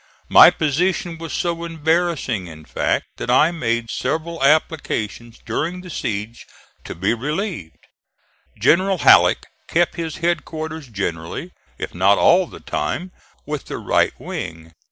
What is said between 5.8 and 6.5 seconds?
the siege